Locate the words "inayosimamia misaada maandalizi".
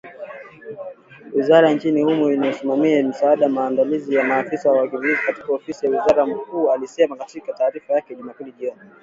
2.31-4.15